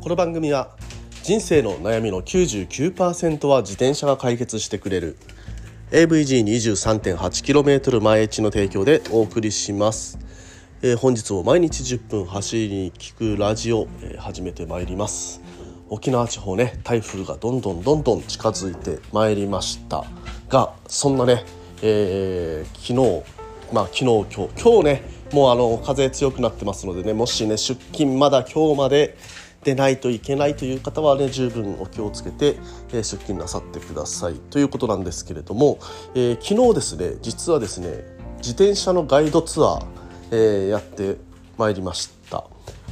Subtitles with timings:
[0.00, 0.70] この番組は
[1.24, 5.16] 人生の悩みの99%は自転車が解決してくれる
[5.90, 10.20] AVG23.8km 前地の提供でお送りします、
[10.82, 15.42] えー、本日も毎日10分走りに聞くラジオ、えー、始めてまいります。
[15.90, 20.04] 沖縄地方ね台風がどんどんどんどん近づいてまいりました。
[20.48, 21.44] がそんなね、
[21.82, 23.24] えー、昨日
[23.74, 25.02] まあ昨日今日今日ね
[25.32, 29.18] もうあの風強くなってますのでねもしね出勤まだ今日まで
[29.64, 32.56] でないといけないという方はね十分お気をつけて、
[32.90, 35.78] えー、出勤なさってくださいということなんですけれども、
[36.14, 38.04] えー、昨日ですね実はですね
[38.38, 39.86] 自転車のガイドツアー、
[40.30, 41.16] えー、やって
[41.56, 42.44] まいりました。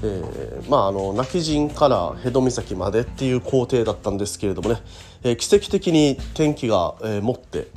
[0.02, 4.82] えー、まああの泣き陣から辺戸岬までっていう工程だったんですけれどもね、
[5.22, 7.68] えー、奇跡的に天気が、えー、持って、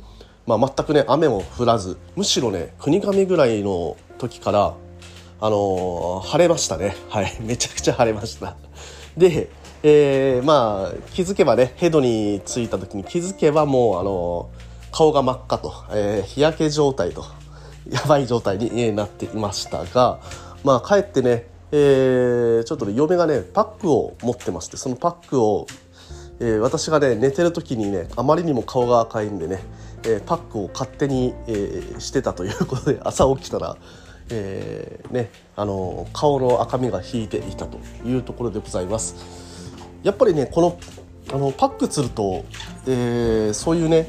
[0.46, 4.74] まあ、全くね雨も降らずむしろね国神ぐらいの時から
[5.42, 6.94] あのー、晴れましたね。
[7.08, 7.38] はい。
[7.40, 8.56] めちゃくちゃ晴れました。
[9.16, 9.50] で、
[9.82, 14.50] えー、まあ気づけばねヘドに着いた時に気づけばもうあの、
[14.92, 17.24] 顔が真っ赤と、えー、日焼け状態と
[17.88, 20.20] やばい状態になっていましたが
[20.64, 25.66] まあ帰ってね、えー、ちょっとね嫁がねパックを持ってましてそのパックを、
[26.40, 29.60] えー、私がね寝てる時にねあまりにも顔が赤いんでね、
[30.04, 33.76] えー、パックを勝手に、えー、してたということで朝起きたら
[34.30, 39.16] えー、ね、あの顔の赤みが引いていたというところでございます。
[40.02, 40.78] やっぱりねこの
[41.32, 42.44] あのパックすると、
[42.86, 44.08] えー、そういうね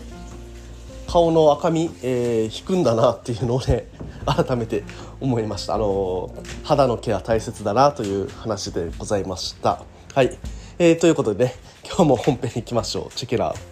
[1.08, 3.88] 顔の赤み、えー、引くんだなっていうのをね
[4.26, 4.84] 改めて
[5.20, 5.76] 思いました。
[5.76, 6.32] あの
[6.64, 9.84] 肌のケア大切だなという話でございました。
[10.14, 10.38] はい、
[10.80, 11.56] えー、ということでね
[11.86, 13.16] 今日も本編いきましょう。
[13.16, 13.71] チェケラー。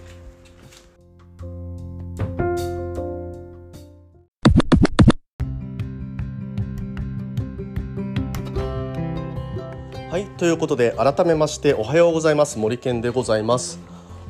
[10.39, 12.57] ということで改めましておはようございます。
[12.59, 13.77] 森健でございます。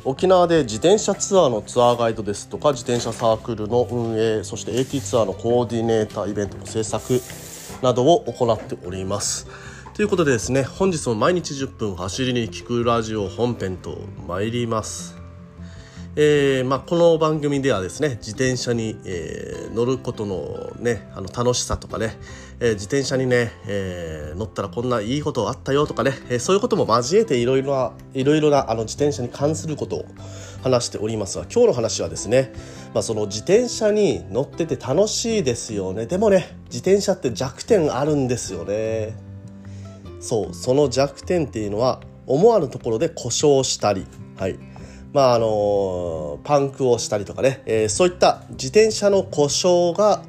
[0.03, 7.21] 沖縄で自転車ツアーのツアーガイドですとか自転車サークルの運営そして AT ツアーのコーディネーターイベントの制作
[7.83, 9.45] などを行っております。
[9.93, 15.18] ということでですね本日も毎日10分走りに聞くラジオ本編と参ります。
[16.15, 22.17] えーまあ、この番組ではですね自転車に、えー、乗ることの,、ね、あの楽しさとかね、
[22.59, 30.05] えー、自転車にね、えー、乗ったらこんないいことあったよとかね、えー、そういうことも交えていろいろないろいろなあの自転車に関することを
[30.63, 32.53] 話しておりますが今日の話はですね、
[32.93, 36.07] まあ、その自転車に乗ってて楽しいですよね。
[36.07, 39.15] でもね自転車って弱点あるんですよね。
[40.19, 44.59] そうその弱点っていうのは思わぬところで故障したりはい。
[45.13, 50.23] まああのパンクをしたりとかね、えー、そういった自転車の故障が、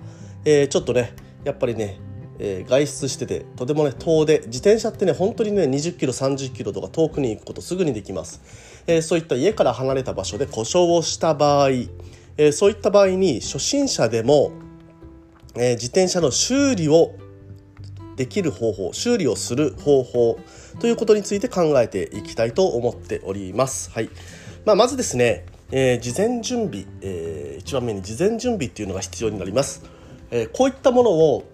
[0.45, 1.15] えー、ちょっとね
[1.45, 1.99] やっぱりね、
[2.39, 4.41] えー、外出しててとてもね遠出。
[4.47, 8.41] 自転車ってね本当にね20キロ30キロとか遠くに行くことすぐにできます、
[8.87, 14.53] えー、そういった家から離れた場所で故障をした場合、えー、そういった場合に初心者でも、
[15.57, 17.15] えー、自転車の修理を
[18.17, 20.39] できる方法修理をする方法
[20.79, 23.91] ということについて考えていきたいと思っております。
[23.91, 24.11] はい。
[24.65, 29.84] まあ、まずですね、えー、事前準備、えー、1番目に事前準備っていうのが必要になります、
[30.31, 31.44] えー、こういったものを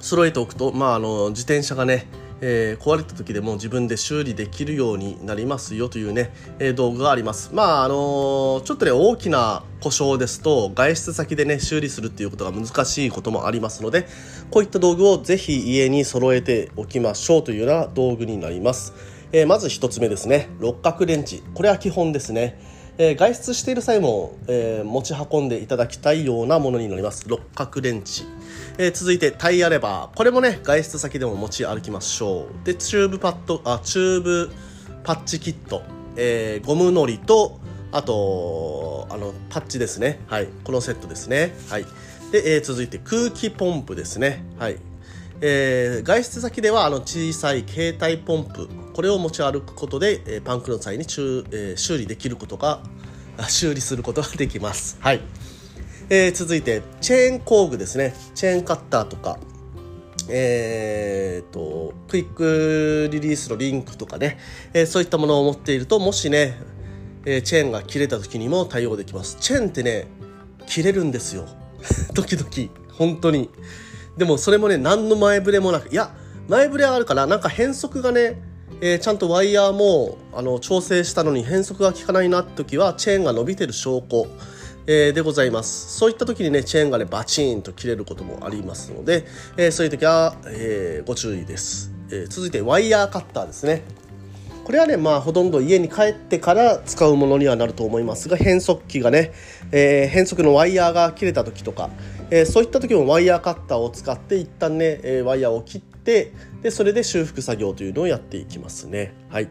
[0.00, 2.06] 揃えておくと、まあ、あの自転車がね、
[2.42, 7.50] えー、壊れた時でも自分で修理できるようになりますよというね、えー、道具があります。
[7.54, 14.06] まああのー、ちょっとね大きな故障ですと外出先でね修理するっていうことが難しいこともありますので
[14.50, 19.15] こういった道具をぜひ家に揃えておきましょうというような道具になります。
[19.32, 20.48] えー、まず1つ目ですね。
[20.60, 22.60] 六角レンチこれは基本ですね、
[22.98, 27.28] えー、外出している際も、えー、持ち運んでいただきたいようなものになります。
[27.28, 28.24] 六角レンチ、
[28.78, 30.16] え続いてタイヤレバー。
[30.16, 32.64] これもね外出先でも持ち歩きましょう。
[32.64, 34.50] でチューブパッドあチューブ
[35.04, 35.82] パッチキット、
[36.16, 37.60] えゴムのりと
[37.92, 40.20] あとあのパッチですね。
[40.26, 40.48] はい。
[40.64, 41.54] このセットですね。
[41.68, 41.86] はい。
[42.32, 44.44] で、え続いて空気ポンプですね。
[44.58, 44.76] はい。
[45.40, 52.82] えー、外出先ではあの小さい携帯ポンプこれを持ち歩くことで、えー、パンクの際に修,、えー、修理できることが
[53.48, 54.96] 修理することができます。
[55.00, 55.20] はい。
[56.08, 58.14] えー、続いてチェーン工具ですね。
[58.34, 59.38] チェーンカッターとか。
[60.28, 64.38] えーと、クイックリリースのリンクとかね、
[64.72, 66.58] えー、そういったものを持っているともしね、
[67.24, 69.36] えー、チェーンが切れた時にも対応できます。
[69.40, 70.08] チェーンってね
[70.66, 71.46] 切れるんですよ。
[72.14, 72.48] 時々。
[72.94, 73.50] 本当に。
[74.16, 76.14] でもそれもね何の前触れもなくいや
[76.48, 78.40] 前触れはあるからなんか変則がね、
[78.80, 84.26] えー、ちゃんとワイヤーもあの調整したのに変則が効かないなって時はチェーンが伸びてる証拠、
[84.86, 85.98] えー、でございます。
[85.98, 89.26] そういった時にねチェーンがねバチーンと切れることもありますので、
[89.56, 93.82] えー、そういう時は、えご注意です、え続いてワイヤーカッターですね。
[94.64, 99.32] これはねまあほとんど家に帰ってから使うものにはなると思いますが変速機がね、
[99.70, 101.88] え、変速のワイヤーが切れた時とか、
[102.30, 106.32] えー、そういった時もワイヤーカッターを使って一旦ね、えー、ワイヤーを切って
[106.62, 109.14] でそれで修復作業というのをやっていきますね。
[109.28, 109.48] はい。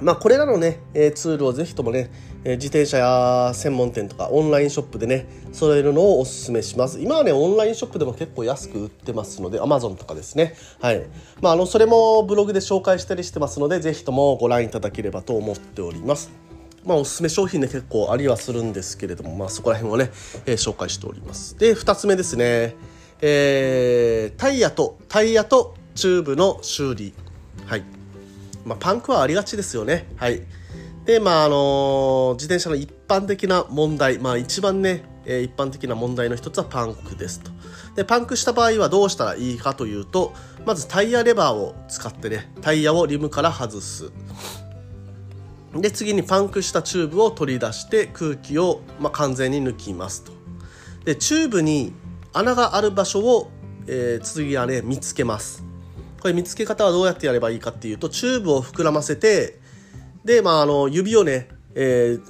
[0.00, 2.10] まあ、これらのね、えツールをぜひともね、
[2.44, 7.00] え自転車や専門店とかオンラインショップでね揃えるのをおすすめします。
[7.00, 10.54] 今はねオンラインショップでも結構安く売ってますので Amazon とかですね。
[10.80, 11.06] はい。
[11.40, 16.51] まああのそれもブログで紹介したりしてますのでぜひともご覧いただければと思っております。
[16.84, 20.10] まあ、おすすめ商品で結構ありはするんですけれども、まあ、そこら辺をね、
[20.46, 22.74] えー、紹介しておりますで2つ目ですね、
[23.20, 27.14] えー、タイヤとタイヤとチューブの修理
[27.66, 27.84] はい
[28.64, 30.08] まあ、パンクはありがちですよね。
[30.16, 30.42] はい。
[31.04, 37.50] で、まあ、あの自転車の一般的な問題、まあ、一番ね、えー、一般的な問題の一つはパンクですと。
[37.96, 40.32] で、パンクした場合はどうしたらいいかというと、
[40.64, 44.12] まずタイヤレバーを使ってね、タイヤをリムから外す。
[45.74, 50.32] で、次にパンクしたチューブを取り出して空気を、まあ、完全に抜きますと。
[51.04, 51.92] で、チューブに
[52.32, 53.50] 穴がある場所を、
[53.86, 55.64] えー、次はね、見つけます。
[56.22, 59.58] これ見つけ方はどうやってやればいいかっていうとチューブを膨らませて
[60.24, 62.22] で、まあ、あの指をね、えー、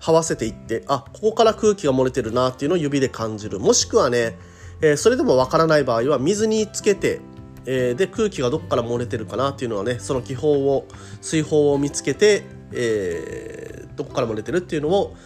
[0.00, 4.38] 這わせていってあここから空気が漏れてるなっていうのを指で感じるもしくはね、
[4.80, 7.20] えー、それでもわからない場合は水につけて、
[7.66, 10.86] えー、で空気がどこから漏れてるかなっていうのはねその気泡を
[11.20, 15.16] 水泡を見つけて、えー、どこから漏れてるっていうのを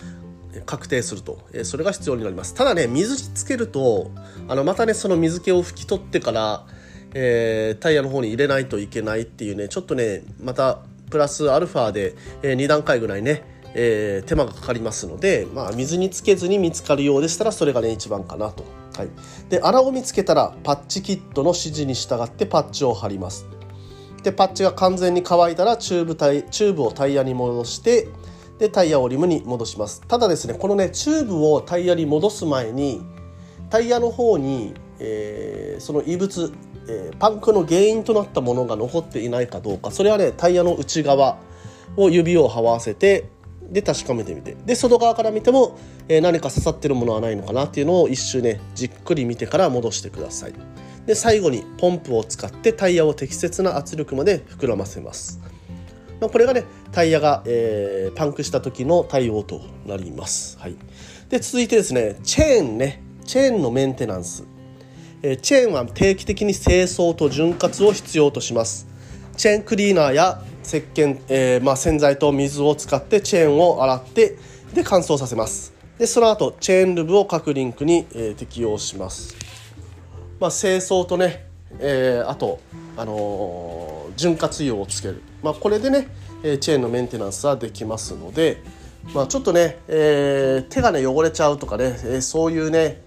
[0.65, 4.11] 確定すると、えそれが必要になりますただね水につけると
[4.49, 6.67] あのまたねその水気を拭き取ってから
[7.19, 10.81] え、タイヤの方に入れないといけないっていうねちょっとねまた
[11.11, 13.43] プラスアルファで、え、2段階ぐらいね、
[13.75, 18.65] え、手間がかかりますので、まあ、水につけずに見つかるようでしたらそれがね一番かなと。
[18.96, 19.08] はい、
[19.48, 23.46] で穴を見つけたらパッチキットの指示に従ってパッチを貼ります。
[24.22, 28.08] でパッチが完全に乾いたらチューブタイチューブをタイヤに戻して
[28.58, 33.02] でタイヤをリムに戻しますただですねこのねチューブをタイヤに戻す前に
[33.70, 36.52] タイヤの方に、えー、その異物
[36.88, 41.38] えー、パンクの原因となったものが残っていないかどうかそれはねタイヤの内側
[41.96, 43.28] を指を這わせて
[43.70, 44.56] で確かめてみて。
[44.64, 45.78] で外側から見ても、
[46.08, 50.54] えー、何か刺さってるものはないのかなっていうのを一周ねじっくり見てから戻してください。
[51.06, 55.40] で最後にポンプを使ってタイヤを適切な圧力まで膨らませます、
[56.20, 60.74] まあ、これがねタイヤが、えー、パンクした時の対応となります、はい、
[61.28, 63.06] で続いてですねチェーンね。
[63.26, 64.44] チェーンのメンテナンス。
[65.22, 68.86] えチェーンは定期的に清掃と潤滑を必要とします。
[69.36, 74.36] チェーンクリーナーや石鹸、えー、まあ、洗剤と水を使ってチェーンを洗って
[74.74, 75.72] で乾燥させます。
[75.96, 79.34] でその後チェーンルブを各リンクに、えー、適用します、
[80.38, 81.46] まあ、清掃とね、
[81.78, 82.60] えー、あと、
[82.98, 86.08] あの潤滑油をつける、まあ、これでね
[86.42, 88.62] チェーンのメンテナンスはできますので、
[89.14, 93.00] まあ、ちょっとね、え手がね汚れちゃうとかね、えそういうね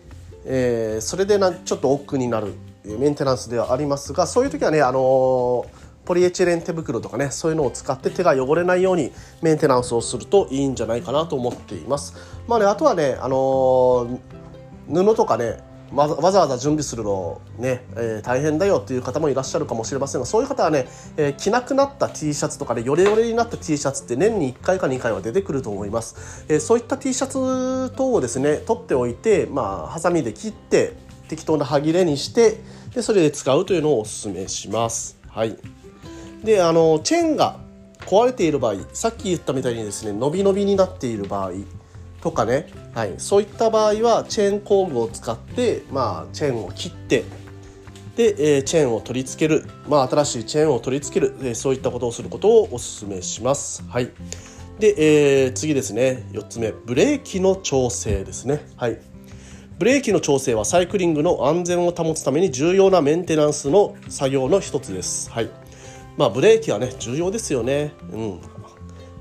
[0.45, 2.53] え、それでなちょっと億劫になる
[2.83, 5.65] メンテナンスではありますがそういう時はね、あの、
[6.09, 9.11] ポリエチレン手袋とかねそういうのを使って手が汚れないように
[9.43, 12.15] メンテナンスをするといいんじゃないかなと思っています。
[12.47, 14.19] まあね、あとはね、あのー、
[14.87, 15.61] 布とかね
[15.93, 30.93] わざわざ準備するのね、えー、大変だよっていう方もいらっしゃるかもしれませんがそういう方はね、えー、着なくなった T シャツとかねヨレヨレになった T シャツって年に1回か2回は出てくると思います、えー、そういった T シャツ等をですね取っておいてまあハサミで切って
[31.27, 32.57] 適当な歯切れにして
[32.95, 35.19] でそれで使うというのをおすすめします。
[35.27, 35.55] はい。
[36.43, 37.59] であのチェーンが
[37.99, 41.51] 壊れている場合さっき言ったみたいにですね伸び伸びになっている場合
[42.21, 47.23] とかね、はい、そういった場合はチェーン工具を使って、まあ、チェーンを切って
[48.15, 53.83] で、え、チェーンを取り付ける、まあ、新しいチェーンを取り付ける、え、そういったことをすることをお勧めします。
[53.87, 54.09] はい
[54.79, 58.65] で、えー、次ですね4つ目ブレーキの調整ですね。
[58.77, 58.97] はい
[59.77, 65.31] ブレーキの調整はサイクリングの安全を保つために重要なメンテナンスの作業の一つです。
[65.31, 65.49] はい。
[66.19, 67.93] まあブレーキはね重要ですよね。
[68.11, 68.41] うん。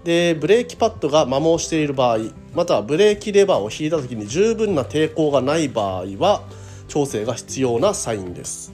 [0.02, 2.18] でブレーキパッドが摩耗している場合
[2.54, 6.42] またはブレーキレバーを引いた時に十分な抵抗がない場合は
[6.86, 8.72] 調整が必要なサインです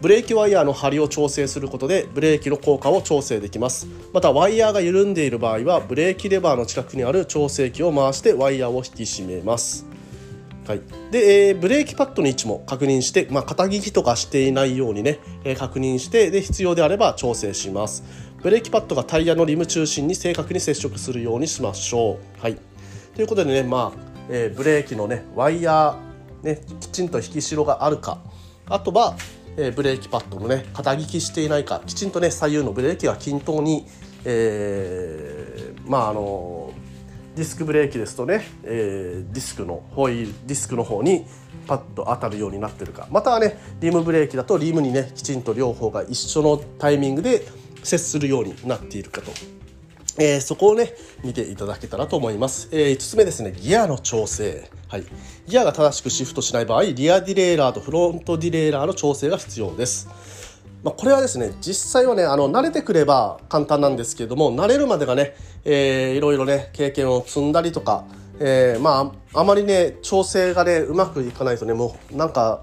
[0.00, 9.84] ブレーキワイヤーの張りを調整することでブレーキの効果を調整できますまたワイヤーが緩んでいる場合はブレーキレバーの近くにある調整器を回してワイヤーを引き締めます
[10.68, 18.04] はい、で、えー、ブレーキパッドの位置も確認して、まあ、肩聞きとかしていないようにね、えー、確認してで必要であれば調整します。
[18.42, 22.42] ブレーキパッドがタイヤのリム中心に正確に接触するようにしましょう。
[22.42, 22.58] はい、
[23.14, 28.20] ということでね、まあえー、ブレーキのねワイヤー、ね、きちんと引き代があるか。
[28.66, 29.16] あとは、
[29.56, 33.86] えー、ブレーキパッドのね肩聞きしていないかきちんとね左右のブレーキが均等に、
[34.26, 36.67] えー、まああの
[37.38, 41.24] ディスクブレーキですとね、えー、ディスクのホイールディスクの方に
[41.68, 43.06] パッと当たるようになってるか。
[43.12, 47.46] またはねリムブレーキだとリムにねきちんと両方が一緒のタイミングで
[47.84, 49.30] 接するようになっているかと、
[50.18, 54.68] えー、そこをね見ていただけたらと思います、えー、5つ目ですねギアの調整。
[54.88, 55.04] はい。
[55.46, 60.08] ギアが正しくシフトしない場合リアディレイラーとフロントディレイラーの調整が必要です。
[60.82, 68.04] まあ、これはですね実際はねあの慣れてくれば簡単なんですけれども慣れるまでがね、えー、いろいろね経験を積んだりとか、
[68.38, 72.62] えー、まああまりね調整がねうまくいかないとねもうなんか、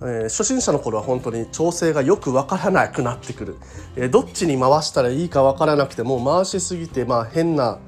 [0.00, 3.56] えー、初心者の頃は本当に調整がよくわからなくなってくる、
[3.96, 7.78] えー、どっちに回したらいいかわからなくても回しすぎて、まあ、変な、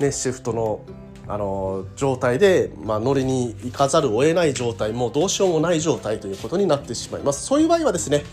[0.00, 0.84] ね、シフトの
[1.28, 7.46] あの状態で、まあ、乗りに行かざるを得ない状態もうどうしようもない状態ということになってしまいます。
[7.46, 8.24] そういう場合はですね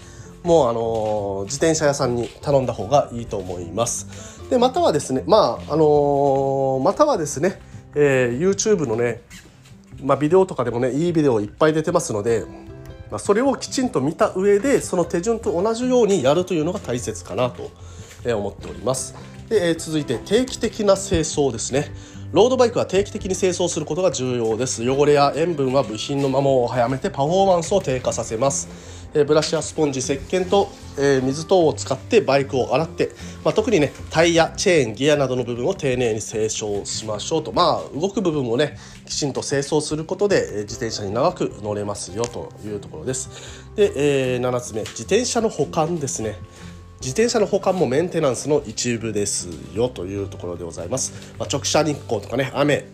[0.47, 4.47] もうあの自転車屋さんに頼んだ方がいいと思います。
[4.49, 7.59] でまたはですねまああのまたはですね、
[7.95, 9.21] えー、YouTube のね、
[10.01, 12.45] まあ、ビデオとかでもねいいビデオいっぱい出てますので、
[13.11, 17.69] まあ、それをきちんと見た上でその手順と同じようにやるというのが大切かなと
[18.25, 19.15] 思っております。
[19.49, 21.91] で、えー、続いて定期的な清掃ですね。
[22.31, 24.89] ロードバイクは定期的に清掃することが重要です。
[24.89, 28.96] 汚れや塩分は部品の摩耗を早めてパフォーマンスを低下させます。
[29.13, 33.11] えブラシやスポンジ石鹸と、え水等を使ってバイクを洗って、
[33.43, 37.51] まあ、特にねタイヤチェーンギアなどの部分を丁寧に清掃しましょうと。
[37.51, 43.29] まあ動く部分をねきちんと清掃することでえ自転車に長く乗れますよというところです。
[43.75, 46.35] で、えー、7つ目自転車の保管ですね。
[46.99, 52.87] 自転車の保管もメンテナンスの一部ですよというところでございます、まあ、直射日光とかね雨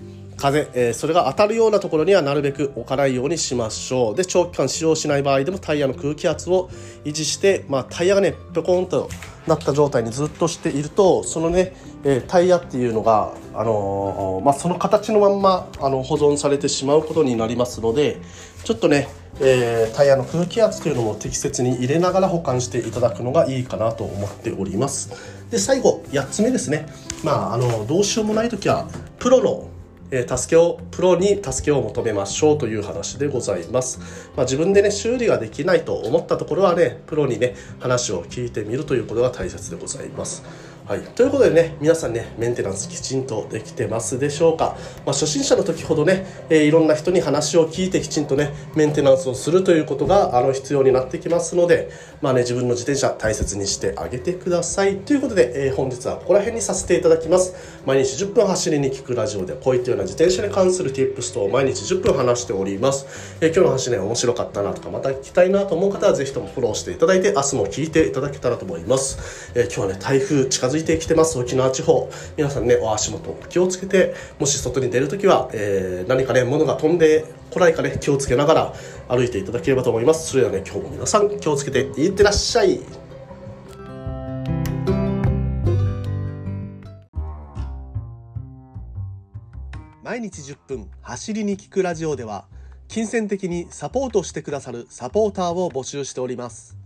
[0.43, 4.15] 風、えー、それが当たるようなところにはなるべく置かないようにしましょう。
[4.15, 6.69] で長期間使用しない場合でもタイヤの空気圧を
[7.05, 9.09] 維持して、まあ、タイヤがねぴょこんと
[9.47, 11.73] なった状態にずっとしているとそのね、
[12.03, 18.19] えー、タイヤっていうのが、あのー、まあ、その形のまんまあの保存されてしまうことになりますので
[18.65, 19.07] ちょっとね、
[19.39, 25.11] えー、タイヤの空気圧というのも適切に入れながら保管していただくのがいいかなと思っております。
[25.51, 26.85] で最後8つ目ですね。
[27.23, 29.69] まああのどうしようもない時はプロの
[30.15, 40.72] え助けをプロに助けを求めましょうという話でございます、まあ、自分でね修理ができないと思ったところはねプロにね話を聞いてみるということが大切でございます。
[40.85, 44.75] はい、ということでね皆さんねメンテナンスきちんとできてますでしょうか、
[45.05, 51.89] まあ、初心者の時ほどね、えー、いろんな人に話を聞いてきちんとねメンテナンスをするということがあの必要になってきますので
[52.21, 54.97] まあね自分の自転車大切にしてあげてください。
[54.97, 57.81] ということで、えー、本日はここら辺にさせていただきます。
[57.85, 72.09] 毎日10分走りに聞くラジオでこういったような自転車に関する Tips と毎日10分話しております、えー、今日の話ね面白かったなとかまた聞きたいなと思う方はぜひともフォローしていただいて明日も聞いていただけたらと思います、え今日はね台風近づいてきてます沖縄地方。
[72.37, 78.73] 皆さんねお足元気をつけてもし外に出るときは、えー、何かね物が飛んでこないかね気をつけながら
[79.07, 80.29] 歩いていただければと思います。
[80.29, 82.79] それではね今日も皆さん気をつけていってらっしゃい。
[90.03, 92.45] 毎日10分走りに聞くラジオでは
[92.87, 96.77] 金銭的にサポートしてくださるサポーターを募集しております。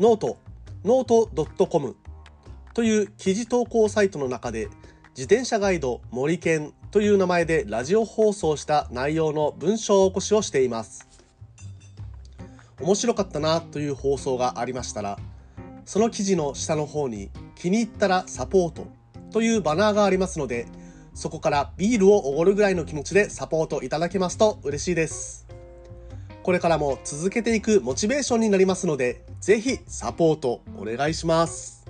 [0.00, 0.38] note
[0.84, 1.94] note.com
[2.74, 4.68] という記事投稿サイトの中で
[5.10, 11.08] 自転車ガイド森健という名前でラジオ放送した内容の文章起こしをしています。
[12.80, 15.18] 面白かったなという放送がありましたら、
[15.84, 18.86] その記事の下の方に気に入ったらサポート
[19.30, 20.66] というバナーがありますので、
[21.14, 25.46] そこからビールをおごるぐらいの気持ちでサポートいただけますと嬉しいです。
[26.42, 31.81] これからも続けていくモチベーションになりますので、ぜひサポートお願いします。